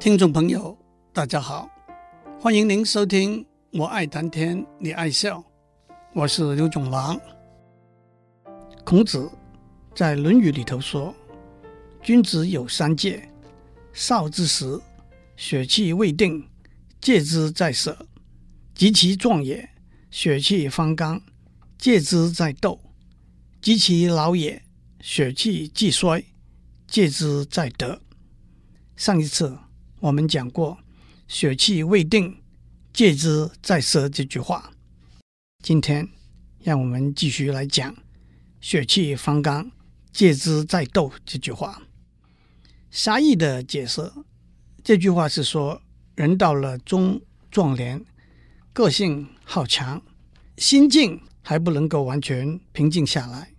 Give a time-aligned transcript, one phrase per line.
[0.00, 0.78] 听众朋友，
[1.12, 1.68] 大家好，
[2.40, 5.38] 欢迎您收听《我爱谈天，你爱笑》，
[6.14, 7.20] 我是刘总郎。
[8.84, 9.28] 孔子
[9.96, 11.12] 在《论语》里头说
[12.00, 13.28] ：“君子有三戒，
[13.92, 14.80] 少之时，
[15.36, 16.48] 血气未定，
[17.00, 17.92] 戒之在舍；
[18.76, 19.68] 及其壮也，
[20.12, 21.20] 血气方刚，
[21.76, 22.78] 戒之在斗；
[23.60, 24.62] 及其老也，
[25.00, 26.24] 血气既衰，
[26.86, 28.00] 戒之在得。”
[28.94, 29.58] 上一次。
[30.00, 30.78] 我们讲过
[31.26, 32.40] “血气未定，
[32.92, 34.72] 戒之在舍”这句话。
[35.60, 36.08] 今天，
[36.62, 37.96] 让我们继续来讲
[38.60, 39.72] “血气方刚，
[40.12, 41.82] 戒之在斗”这句话。
[42.92, 44.12] 狭义的解释，
[44.84, 45.82] 这句话是说，
[46.14, 48.04] 人到了中壮年，
[48.72, 50.00] 个性好强，
[50.56, 53.52] 心境还不能够完全平静下来，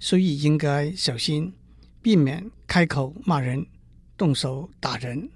[0.00, 1.54] 所以应该小心，
[2.02, 3.64] 避免开口骂人、
[4.16, 5.30] 动手打人。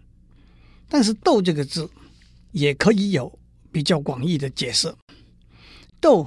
[0.91, 1.89] 但是“斗”这个字
[2.51, 3.39] 也可以有
[3.71, 4.93] 比较广义的解释。
[6.01, 6.27] 斗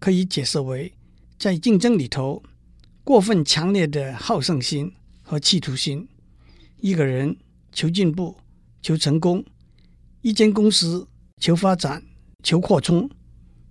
[0.00, 0.92] 可以解释为
[1.38, 2.42] 在竞争里头
[3.04, 6.08] 过分强烈的好胜心和企图心。
[6.80, 7.36] 一个人
[7.72, 8.36] 求进步、
[8.82, 9.44] 求成功，
[10.22, 11.06] 一间公司
[11.40, 12.02] 求发展、
[12.42, 13.08] 求扩充，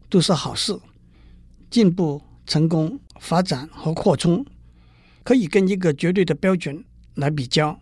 [0.10, 0.80] 都是好事。
[1.70, 4.46] 进步、成功、发展和扩充
[5.24, 6.84] 可以跟一个绝对的标准
[7.16, 7.78] 来比较。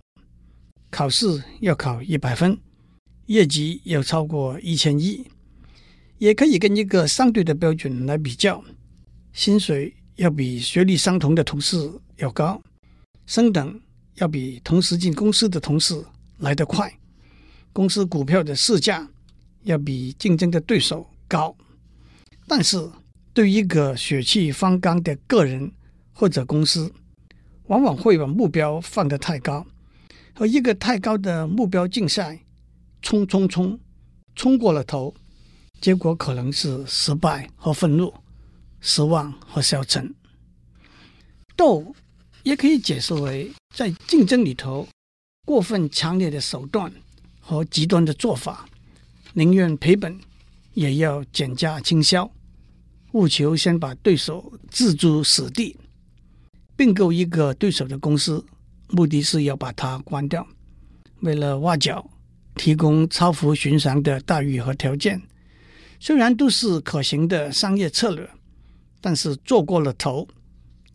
[0.90, 2.58] 考试要考一百分，
[3.26, 5.26] 业绩要超过一千亿，
[6.18, 8.64] 也可以跟一个相对的标准来比较，
[9.34, 12.62] 薪水要比学历相同的同事要高，
[13.26, 13.80] 升等
[14.16, 16.04] 要比同时进公司的同事
[16.40, 16.92] 来得快，
[17.74, 19.08] 公司股票的市价
[19.64, 21.56] 要比竞争的对手高。
[22.48, 22.90] 但是，
[23.34, 25.70] 对于一个血气方刚的个人
[26.14, 26.92] 或者公司，
[27.68, 29.68] 往往会把目标放得太高。
[30.38, 32.40] 和一个太高的目标竞赛，
[33.02, 33.80] 冲冲冲，
[34.36, 35.12] 冲过了头，
[35.82, 38.14] 结果可能是失败和愤怒、
[38.80, 40.14] 失望和消沉。
[41.56, 41.96] 斗
[42.44, 44.88] 也可以解释为在竞争里头
[45.44, 46.94] 过分强烈的手段
[47.40, 48.70] 和极端的做法，
[49.34, 50.20] 宁愿赔本
[50.76, 52.32] 也要减价倾销，
[53.14, 55.76] 务求先把对手置诸死地。
[56.76, 58.46] 并购一个对手的公司。
[58.90, 60.48] 目的是要把它关掉，
[61.22, 62.10] 为了挖角，
[62.56, 65.22] 提供超乎寻常的待遇和条件。
[66.00, 68.30] 虽然都是可行的商业策略，
[69.02, 70.28] 但是做过了头，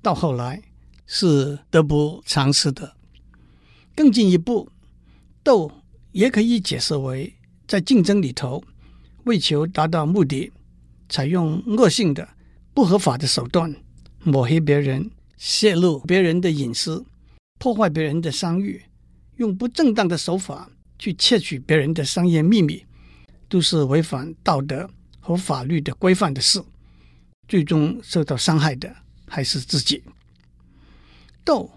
[0.01, 0.63] 到后来
[1.07, 2.95] 是得不偿失的。
[3.95, 4.71] 更进一步，
[5.43, 5.71] 斗
[6.13, 7.35] 也可以解释为
[7.67, 8.63] 在竞争里头，
[9.25, 10.51] 为求达到目的，
[11.09, 12.29] 采用恶性的、
[12.73, 13.75] 不合法的手段，
[14.23, 17.05] 抹黑别人，泄露别人的隐私。
[17.63, 18.83] 破坏别人的商誉，
[19.37, 20.69] 用不正当的手法
[20.99, 22.85] 去窃取别人的商业秘密，
[23.49, 24.91] 都是违反道德
[25.21, 26.61] 和法律的规范的事。
[27.47, 28.93] 最终受到伤害的
[29.29, 30.03] 还是自己。
[31.45, 31.71] 斗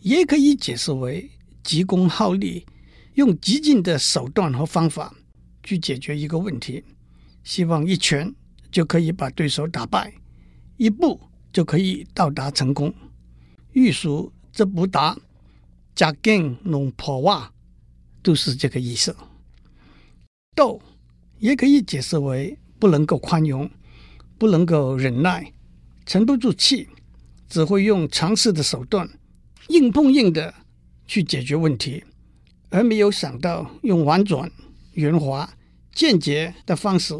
[0.00, 1.30] 也可以解释为
[1.62, 2.66] 急功好利，
[3.14, 5.14] 用激进的手段和方法
[5.62, 6.84] 去解决一个问题，
[7.44, 8.30] 希望一拳
[8.70, 10.12] 就可以把对手打败，
[10.76, 11.18] 一步
[11.50, 12.94] 就可以到达成功。
[13.72, 15.18] 欲速则不达。
[16.00, 17.52] 假劲弄破瓦，
[18.22, 19.14] 都是这个意思。
[20.54, 20.80] 斗
[21.38, 23.70] 也可以解释为不能够宽容，
[24.38, 25.52] 不能够忍耐，
[26.06, 26.88] 沉不住气，
[27.50, 29.10] 只会用强势的手段，
[29.68, 30.54] 硬碰硬的
[31.06, 32.02] 去解决问题，
[32.70, 34.50] 而没有想到用婉转、
[34.94, 35.52] 圆滑、
[35.92, 37.14] 间接的方式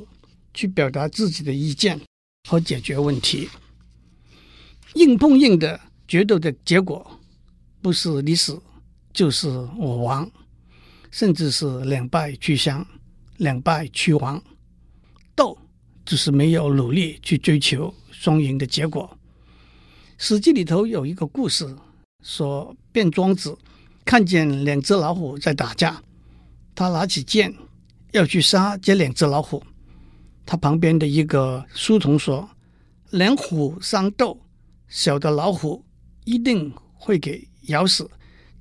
[0.54, 2.00] 去表达自己的意见
[2.48, 3.50] 和解决问题。
[4.94, 7.20] 硬碰硬的决斗的结果，
[7.82, 8.58] 不是你死。
[9.20, 10.30] 就是我亡，
[11.10, 12.86] 甚至是两败俱伤、
[13.36, 14.42] 两败俱亡。
[15.36, 15.58] 斗
[16.06, 19.06] 就是没有努力去追求双赢的结果。
[20.16, 21.76] 《史记》里头有一个故事，
[22.22, 23.54] 说卞庄子
[24.06, 26.02] 看见两只老虎在打架，
[26.74, 27.54] 他拿起剑
[28.12, 29.62] 要去杀这两只老虎。
[30.46, 32.48] 他旁边的一个书童说
[33.12, 34.40] ：“两虎相斗，
[34.88, 35.84] 小的老虎
[36.24, 38.10] 一定会给咬死。”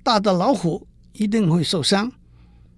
[0.10, 2.12] 大的老虎一定会受伤，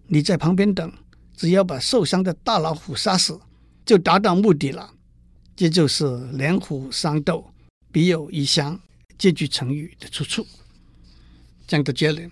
[0.08, 0.92] 你在旁边等，
[1.34, 3.40] 只要把受伤的大老虎杀死，
[3.86, 4.94] 就达到目的了。
[5.56, 6.04] 这就是
[6.36, 7.50] “两虎相斗，
[7.90, 8.78] 必有一伤”
[9.18, 10.46] 这句成语的出处。
[11.66, 12.30] 讲到这里，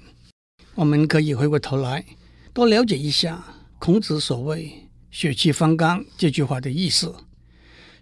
[0.75, 2.05] 我们可以回过头来
[2.51, 3.41] 多了解一下
[3.79, 7.15] 孔子所谓“血气方刚”这句话的意思。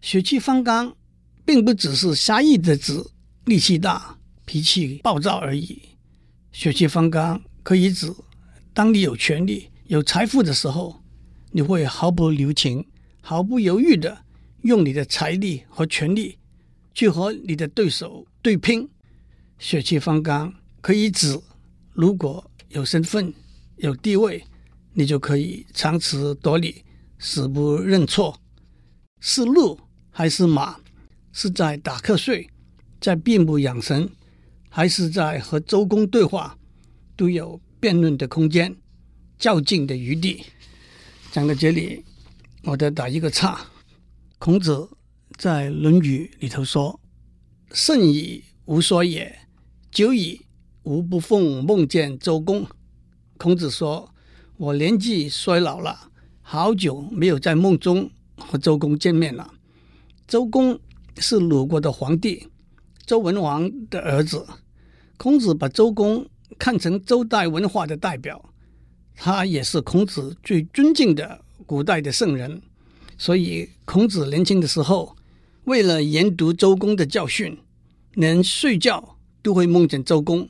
[0.01, 0.95] 血气方刚，
[1.45, 2.99] 并不只是狭义的指
[3.45, 5.79] 力气大、脾气暴躁而已。
[6.59, 8.11] 血气方刚可以指，
[8.73, 11.03] 当你有权利、有财富的时候，
[11.51, 12.83] 你会毫不留情、
[13.21, 14.25] 毫不犹豫地
[14.63, 16.39] 用你的财力和权力
[16.95, 18.89] 去和你的对手对拼，
[19.59, 20.51] 血气方刚，
[20.81, 21.39] 可以指
[21.93, 23.31] 如果有身份、
[23.75, 24.43] 有地位，
[24.93, 26.83] 你就可以强词夺理、
[27.19, 28.35] 死不认错。
[29.19, 29.79] 是鹿
[30.09, 30.77] 还是马？
[31.31, 32.49] 是在打瞌睡，
[32.99, 34.09] 在闭目养神，
[34.69, 36.57] 还是在和周公对话？
[37.15, 38.75] 都有辩论的空间。
[39.39, 40.43] 较劲的余地。
[41.31, 42.03] 讲到这里，
[42.63, 43.65] 我得打一个岔。
[44.39, 44.89] 孔子
[45.37, 46.99] 在《论语》里头说
[47.71, 49.39] ：“圣矣，无所也！
[49.91, 50.41] 久矣，
[50.83, 52.65] 吾不奉梦见周公。”
[53.37, 54.13] 孔子说
[54.57, 56.09] ：“我年纪衰老了，
[56.41, 59.53] 好久没有在梦中和周公见面了。”
[60.27, 60.79] 周公
[61.17, 62.47] 是鲁国的皇帝，
[63.07, 64.45] 周文王的儿子。
[65.15, 66.27] 孔子把周公
[66.59, 68.53] 看成周代文化的代表。
[69.15, 72.61] 他也是孔子最尊敬的古代的圣人，
[73.17, 75.15] 所以孔子年轻的时候，
[75.63, 77.57] 为了研读周公的教训，
[78.13, 80.47] 连睡觉都会梦见周公。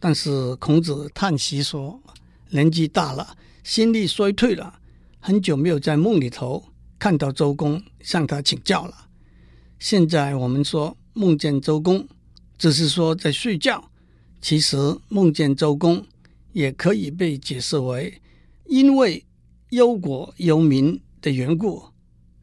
[0.00, 2.00] 但是孔子叹息说，
[2.50, 4.78] 年纪大了，心力衰退了，
[5.18, 6.64] 很久没有在梦里头
[6.98, 8.94] 看到周公，向他请教了。
[9.78, 12.06] 现在我们说梦见周公，
[12.56, 13.90] 只是说在睡觉，
[14.40, 14.76] 其实
[15.08, 16.06] 梦见周公。
[16.52, 18.20] 也可以被解释为，
[18.66, 19.24] 因为
[19.70, 21.84] 忧国忧民的缘故，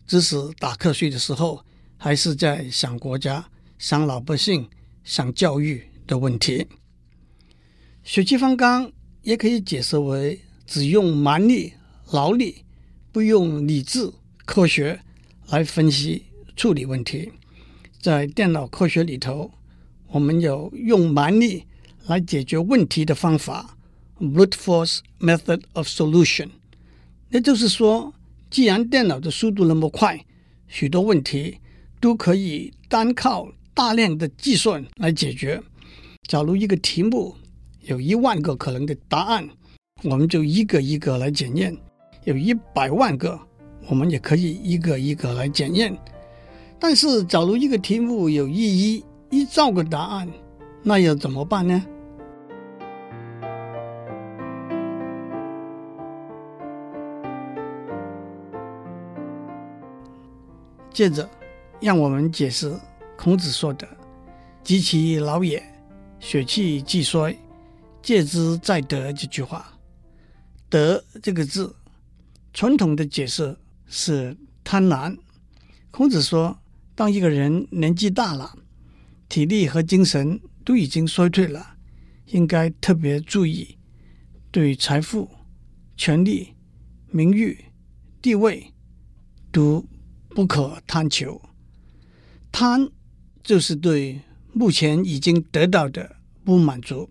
[0.08, 1.66] 即使打瞌睡的时候，
[1.98, 4.70] 还是在想国家、想老百姓、
[5.04, 6.66] 想教育的问题。
[8.04, 8.90] 血气方刚
[9.24, 11.74] 也可以解释为只用蛮力、
[12.12, 12.64] 劳力，
[13.12, 14.10] 不用理智、
[14.46, 15.02] 科学
[15.48, 16.24] 来分析
[16.56, 17.32] 处理问题。
[18.06, 19.50] 在电脑科学里头，
[20.10, 21.64] 我们有用蛮力
[22.06, 23.76] 来解决问题的方法。
[24.20, 26.50] Brute force method of solution，
[27.32, 28.14] 也就是说，
[28.52, 30.24] 既然电脑的速度那么快，
[30.68, 31.58] 许多问题
[32.00, 35.60] 都可以单靠大量的计算来解决。
[36.28, 37.36] 假如一个题目
[37.86, 39.50] 有一万个可能的答案，
[40.04, 41.74] 我们就一个一个来检验；
[42.26, 43.40] 有一百万个，
[43.88, 45.98] 我们也可以一个一个来检验。
[46.80, 50.28] 但是，假如一个题目有一亿一兆个答案，
[50.84, 51.84] 那要怎么办呢？
[60.92, 61.28] 接着，
[61.82, 62.74] 让我们解释
[63.18, 63.88] 孔子说的
[64.64, 65.62] “及其老也，
[66.20, 67.36] 血气既衰，
[68.02, 69.66] 戒之在德”这句话。
[70.70, 71.76] “德”这个字，
[72.54, 73.58] 传统的解释
[73.88, 75.18] 是贪婪。
[75.92, 76.58] 孔子说，
[76.96, 78.58] 当一个人年纪大了，
[79.30, 81.76] 体力和精神都已经衰退了，
[82.28, 83.78] 应该特别注意
[84.50, 85.30] 对财富、
[85.96, 86.56] 权力、
[87.12, 87.66] 名誉、
[88.22, 88.74] 地位
[89.52, 89.86] 都。
[90.36, 91.42] 不可贪求，
[92.52, 92.90] 贪
[93.42, 94.20] 就是对
[94.52, 97.10] 目前已经得到的不满足，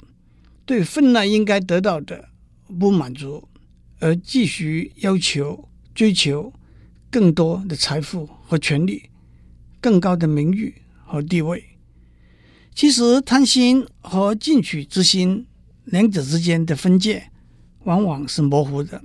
[0.66, 2.28] 对本来应该得到的
[2.78, 3.48] 不满足，
[3.98, 6.52] 而继续要求追求
[7.10, 9.04] 更多的财富和权力，
[9.84, 11.62] 更高的名誉和地位。
[12.74, 15.46] 其实贪心和进取之心
[15.84, 17.30] 两者之间的分界
[17.80, 19.02] 往往是模糊的。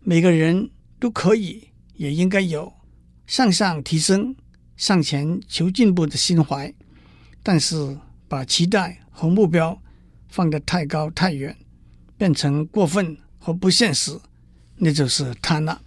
[0.00, 2.72] 每个人都可以，也应该有。
[3.28, 4.34] 向上提升、
[4.76, 6.74] 向前求进步的心怀，
[7.44, 7.96] 但是
[8.26, 9.80] 把期待和目标
[10.26, 11.56] 放得太高太远，
[12.18, 14.18] 变成过分和不现实，
[14.78, 15.80] 那就是贪了。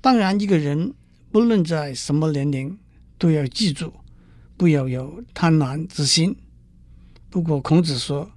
[0.00, 0.92] 当然，一个人
[1.30, 2.76] 不论在什么年龄，
[3.18, 3.92] 都要记住，
[4.56, 6.36] 不要有贪婪之心。
[7.30, 8.30] 不过，孔子说，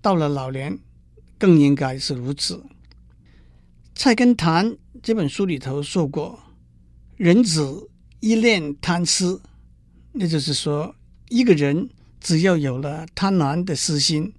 [0.00, 0.78] 到了老年，
[1.38, 2.56] 更应该是如此。
[3.94, 4.66] 《菜根谭》
[5.02, 6.38] 这本书里头说过。
[7.16, 9.40] 人子一念贪思，
[10.12, 10.94] 那就是说，
[11.30, 11.88] 一个人
[12.20, 14.32] 只要有了贪婪的私心，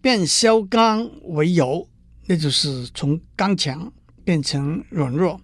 [0.00, 1.88] 便消刚为柔，
[2.26, 3.92] 那就是从刚强
[4.24, 5.38] 变成软弱；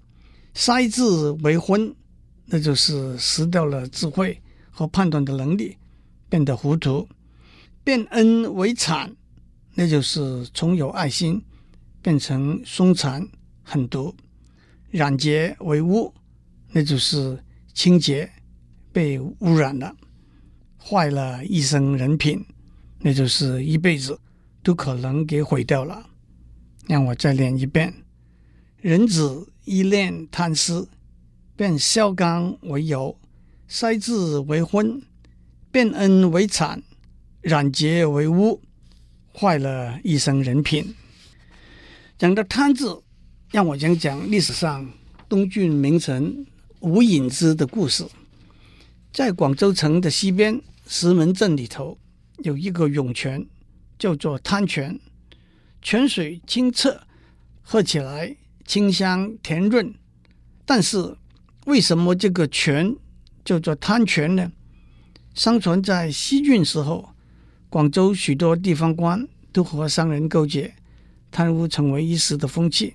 [0.53, 1.95] 塞智为昏，
[2.47, 5.77] 那就是失掉了智慧和判断的能力，
[6.29, 7.07] 变得糊涂；
[7.83, 9.11] 变恩为谗，
[9.75, 11.43] 那就是从有爱心
[12.03, 13.29] 变成凶残
[13.63, 14.15] 狠毒；
[14.91, 16.13] 染洁为污。
[16.77, 17.41] 那就是
[17.73, 18.29] 清洁
[18.93, 19.95] 被污染了，
[20.77, 22.45] 坏了一生人品，
[22.99, 24.19] 那就是一辈子
[24.61, 26.11] 都可能给毁掉了。
[26.89, 27.95] 让我再念一遍：
[28.79, 30.89] 人子一念贪思，
[31.57, 33.17] 便消刚为油，
[33.69, 35.01] 塞智为婚，
[35.71, 36.83] 变恩为产，
[37.41, 38.61] 染洁为污，
[39.33, 40.95] 坏了一生人品。
[42.19, 43.03] 讲到贪字，
[43.51, 44.91] 让我讲讲历史上
[45.29, 46.45] 东郡名臣
[46.81, 48.05] 吴隐之的故事。
[49.13, 51.97] 在广州城的西边石门镇里头，
[52.39, 53.47] 有一个涌泉，
[53.97, 54.99] 叫做贪泉，
[55.81, 57.01] 泉水清澈，
[57.63, 59.95] 喝起来清香甜润。
[60.65, 61.17] 但是，
[61.65, 62.95] 为什么这个泉
[63.45, 64.53] 叫做贪泉呢？
[65.35, 67.11] 相传在西晋时候，
[67.71, 70.75] 广州许多地方官都和商人勾结，
[71.31, 72.95] 贪污成为一时的风气。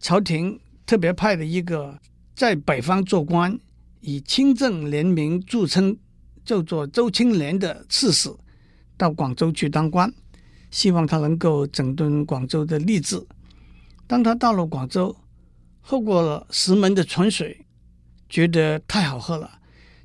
[0.00, 1.98] 朝廷特别派了一个
[2.34, 3.58] 在北方做官，
[4.00, 5.96] 以清正廉明著称，
[6.44, 8.34] 叫做周青莲的刺史，
[8.96, 10.12] 到广州去当官，
[10.70, 13.24] 希望他能够整顿广州的吏治。
[14.08, 15.16] 当他到了广州，
[15.80, 17.65] 喝过了石门的泉水，
[18.28, 19.58] 觉得太好喝了，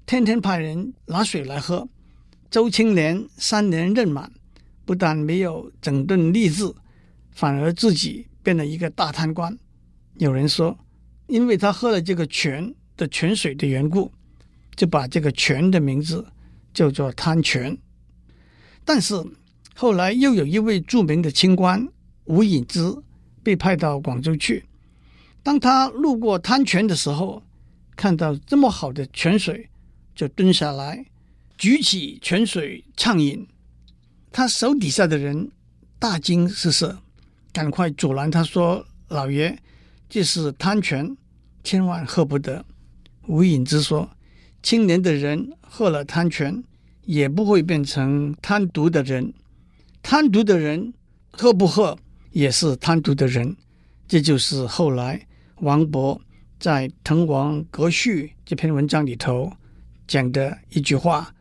[0.05, 1.87] 天天派人拿水来喝。
[2.49, 4.31] 周青莲三年任满，
[4.85, 6.73] 不但没有整顿吏治，
[7.31, 9.57] 反而自己变了一个大贪官。
[10.15, 10.77] 有人说，
[11.27, 12.73] 因为他喝了这个泉。
[12.97, 14.11] 的泉水的缘故，
[14.75, 16.23] 就把这个泉的名字
[16.71, 17.75] 叫做贪泉。
[18.85, 19.15] 但是
[19.73, 21.87] 后来又有一位著名的清官
[22.25, 22.95] 吴隐之
[23.41, 24.65] 被派到广州去。
[25.41, 27.41] 当他路过贪泉的时候，
[27.95, 29.69] 看到这么好的泉水，
[30.15, 31.05] 就蹲下来
[31.57, 33.47] 举起泉水畅饮。
[34.31, 35.51] 他手底下的人
[35.99, 36.97] 大惊失色，
[37.51, 39.57] 赶快阻拦他说：“老爷，
[40.09, 41.15] 这是贪泉，
[41.63, 42.65] 千万喝不得。”
[43.27, 44.09] 吴隐之说
[44.63, 46.63] ：“青年的人喝了贪泉，
[47.03, 49.33] 也不会变成贪毒的人；
[50.01, 50.93] 贪毒的人
[51.31, 51.99] 喝不喝，
[52.31, 53.55] 也是贪毒的人。”
[54.07, 55.25] 这就是后来
[55.57, 56.19] 王勃
[56.61, 59.51] 在《滕王阁序》这篇文章里头
[60.07, 61.33] 讲的一句话：“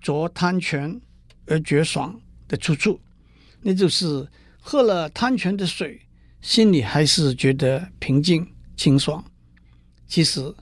[0.00, 1.00] 酌贪泉
[1.46, 3.00] 而觉爽”的出处。
[3.62, 4.24] 那就是
[4.60, 6.00] 喝了贪泉的水，
[6.40, 8.46] 心里还是觉得平静
[8.76, 9.24] 清爽。
[10.06, 10.54] 其实。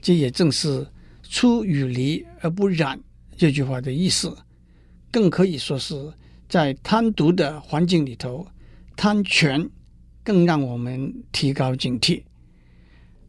[0.00, 0.86] 这也正是
[1.28, 2.98] “出淤泥而不染”
[3.36, 4.32] 这句话的意思，
[5.10, 6.12] 更可以说是
[6.48, 8.46] 在贪渎的环境里头，
[8.94, 9.68] 贪泉
[10.22, 12.22] 更让我们提高警惕。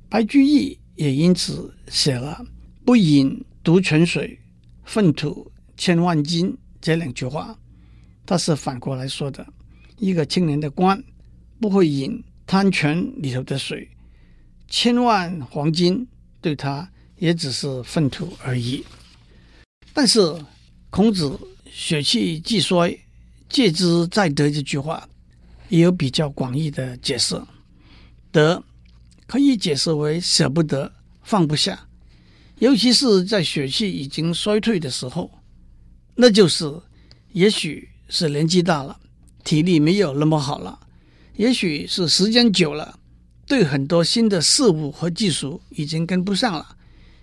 [0.09, 2.43] 白居易也因此写了
[2.83, 4.39] “不饮独泉水，
[4.83, 7.57] 粪土千万斤”这两句话。
[8.25, 9.45] 他是反过来说的：
[9.97, 11.01] 一个清廉的官
[11.59, 13.89] 不会饮贪泉里头的水，
[14.67, 16.07] 千万黄金。
[16.41, 18.81] 对他也只是粪土而已。
[19.93, 20.21] 但是
[20.89, 21.37] 孔子
[21.69, 22.97] “血气既衰，
[23.49, 25.05] 戒之在德”这句话
[25.67, 27.37] 也有比较广义的解释。
[28.31, 28.63] 德
[29.29, 31.87] 可以解释为舍不得、放不下，
[32.57, 35.29] 尤其是在血气已经衰退的时候，
[36.15, 36.81] 那就是
[37.33, 38.99] 也许是年纪大了，
[39.43, 40.79] 体力没有那么好了，
[41.35, 42.97] 也许是时间久了。
[43.45, 46.75] 对很多新的事物和技术已经跟不上了，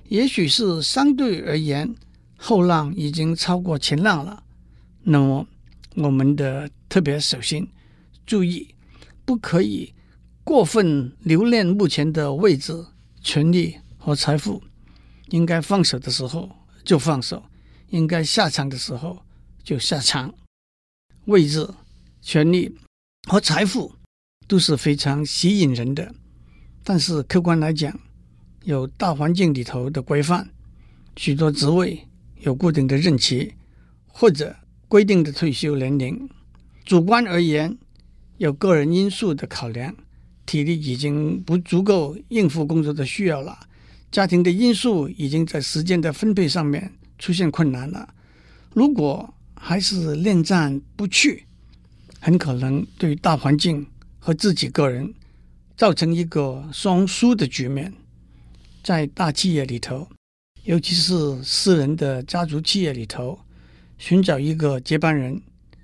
[0.09, 1.93] 也许是相对而言
[2.37, 4.45] 后浪已经超过前浪了。
[5.03, 5.45] 那么
[5.97, 7.67] 我们的特别小心，
[8.25, 8.73] 注意
[9.25, 9.93] 不可以
[10.47, 12.87] 过分留恋目前的位置、
[13.21, 14.63] 权力和财富。
[15.31, 16.49] 应该放手的时候
[16.85, 17.43] 就放手，
[17.89, 19.25] 应该下场的时候
[19.65, 20.33] 就下场。
[21.25, 21.69] 位置、
[22.23, 22.79] 权力
[23.29, 23.93] 和财富。
[24.49, 26.15] 都是非常吸引人的，
[26.85, 27.99] 但是客观来讲，
[28.63, 30.49] 有大环境里头的规范，
[31.17, 32.07] 许多职位
[32.39, 33.55] 有固定的任期
[34.07, 34.55] 或者
[34.87, 36.29] 规定的退休年龄；
[36.85, 37.77] 主观而言，
[38.37, 39.97] 有个人因素的考量，
[40.47, 43.59] 体力已经不足够应付工作的需要了；
[44.11, 48.15] 家庭的因素已经在时间的分配上面出现困难了。
[48.73, 51.45] 如果还是恋战不去，
[52.21, 53.87] 很可能对大环境。
[54.19, 55.15] 和自己个人
[55.77, 57.93] 造成一个双输的局面，
[58.83, 60.09] 在大企业里头，
[60.65, 63.39] 尤其是私人的家族企业里头，
[63.99, 65.41] 寻找一个接班人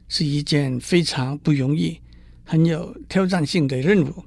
[0.09, 2.01] 是一件非常不容易、
[2.43, 4.25] 很有挑战性的任务。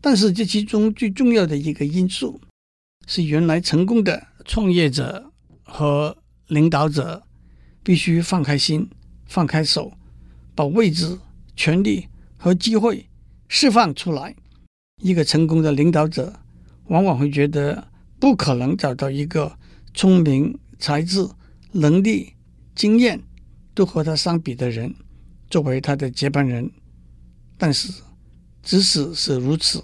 [0.00, 2.40] 但是这其中最重要的一个因素，
[3.06, 6.16] 是原来成功的创业者和
[6.48, 7.22] 领导者
[7.82, 8.88] 必须放开心、
[9.26, 9.92] 放开手，
[10.54, 11.18] 把位置、
[11.54, 13.06] 权力和机会。
[13.52, 14.36] 释放出来，
[15.02, 16.40] 一个成功的领导者
[16.86, 17.88] 往往会觉得
[18.20, 19.58] 不可能找到一个
[19.92, 21.28] 聪明、才智、
[21.72, 22.34] 能力、
[22.76, 23.20] 经验
[23.74, 24.94] 都和他相比的人
[25.50, 26.70] 作为他的接班人。
[27.58, 27.92] 但是，
[28.62, 29.82] 即使是如此，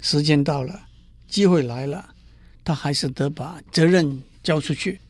[0.00, 0.88] 时间到了，
[1.28, 2.14] 机会来了，
[2.62, 5.00] 他还是得把责任交出去，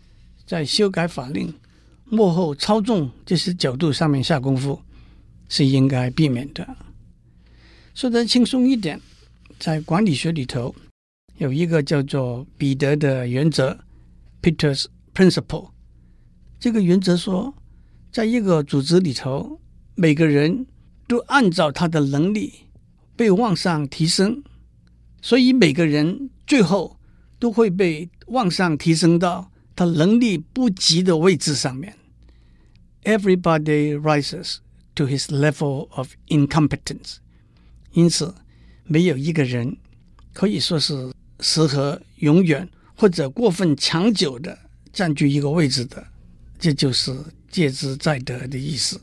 [0.46, 1.52] 在修改法令、
[2.04, 4.80] 幕后操纵这些角度上面下功夫，
[5.48, 6.76] 是应该避免的。
[7.94, 9.00] 说得轻松一点，
[9.58, 10.74] 在管理学里头
[11.38, 13.78] 有一个叫做彼得的原则
[14.40, 15.70] （Peter's Principle）。
[16.58, 17.54] 这个原则说，
[18.12, 19.60] 在一个组织里头，
[19.94, 20.66] 每个人
[21.08, 22.52] 都按照他的能力
[23.16, 24.42] 被往上提升，
[25.20, 26.98] 所以每个人最后
[27.38, 31.96] 都会被往上提升到他能力不及的位置上面。
[33.04, 34.58] Everybody rises
[34.94, 37.16] to his level of incompetence。
[37.92, 38.34] 因此，
[38.84, 39.76] 没有一个人
[40.32, 44.58] 可以说是适合永远或者过分长久的
[44.92, 46.06] 占据一个位置的。
[46.58, 47.12] 这就是
[47.50, 49.00] 戒之在得的意思。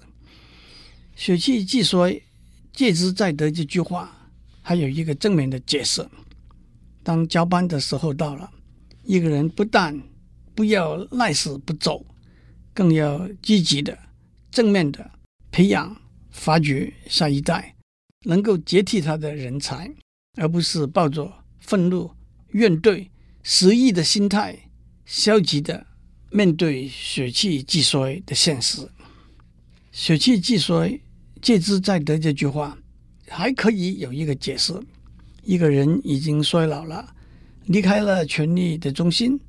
[1.16, 2.22] 血气既衰，
[2.74, 4.30] 借之在得这句话
[4.62, 6.08] 还有一个正面的解释：
[7.04, 8.50] 当交班的时候到了，
[9.04, 10.02] 一个人不但
[10.56, 12.06] 不要赖死不走，
[12.74, 13.98] 更要积极的、
[14.52, 15.12] 正面的
[15.52, 16.00] 培养、
[16.30, 17.76] 发掘下一代。
[18.26, 19.90] 能够接替他的人才，
[20.36, 22.12] 而不是抱着愤怒、
[22.50, 23.08] 怨怼、
[23.44, 24.70] 失意的心态，
[25.06, 25.88] 消极的
[26.30, 28.90] 面对血气既衰的现实。
[29.94, 31.00] 血气既衰，
[31.42, 32.78] 戒之在得这句话
[33.28, 34.74] 还可以有一个解释：
[35.44, 37.14] 一个人已经衰老了，
[37.66, 39.40] 离开了权力的中心，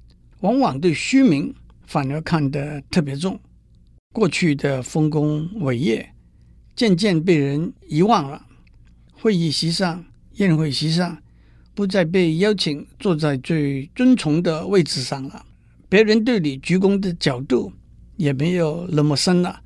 [0.40, 1.54] 往往对虚名
[1.86, 3.38] 反而看得特别重，
[4.12, 6.08] 过去的丰功伟业
[6.76, 8.46] 渐渐被人遗忘了。
[9.12, 10.04] 会议席上、
[10.34, 11.18] 宴会席上，
[11.74, 15.44] 不再被邀请坐在最尊崇的位置上了。
[15.88, 17.72] 别人对你鞠躬的角度
[18.16, 19.60] 也没有那么深了，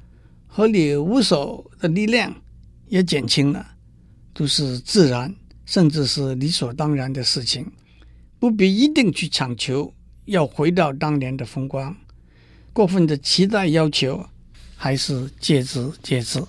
[0.56, 2.32] 和你握手的力量
[2.86, 3.74] 也减轻了，
[4.32, 5.34] 都是自然，
[5.66, 7.66] 甚至是理所当然的事情，
[8.38, 9.92] 不必一定去强求
[10.26, 11.96] 要回到当年的风光。
[12.72, 14.24] 过分的期待要求，
[14.76, 16.40] 还是戒之戒之。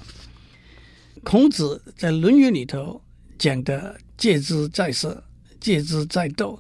[1.24, 3.02] 孔子在《论语》里头
[3.40, 5.24] 讲的“戒之在色，
[5.60, 6.60] 戒之在斗”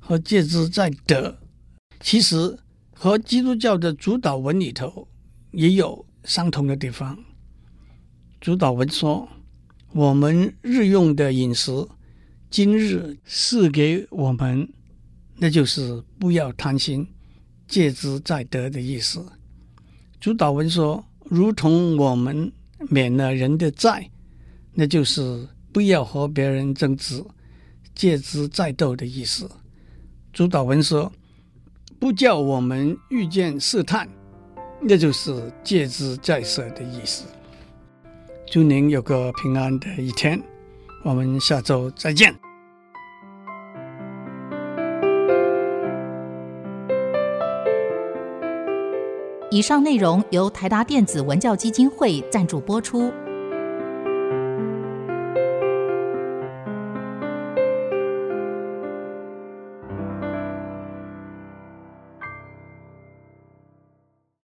[0.00, 1.38] 和“戒之在得”，
[2.00, 2.58] 其实
[2.94, 5.06] 和基督教的主导文里头
[5.50, 7.18] 也有相同的地方。
[8.38, 9.26] 主祷文说
[9.94, 11.70] ：“我们日用的饮食，
[12.50, 14.68] 今日赐给我们。”
[15.38, 17.08] 那就是不要贪心，
[17.66, 19.24] 戒之在得的意思。
[20.20, 22.52] 主祷文说：“如同我们。”
[22.90, 24.10] 免了人的债，
[24.74, 27.24] 那就是不要和别人争执，
[27.94, 29.50] 戒之在斗的意思。
[30.30, 31.10] 主祷文说，
[31.98, 34.06] 不叫我们遇见试探，
[34.80, 37.24] 那就是戒之在色的意思。
[38.46, 40.40] 祝您有个平安的一天，
[41.02, 42.34] 我们下周再见。
[49.50, 53.12] 以上内容由台达电子文教基金会赞助播出。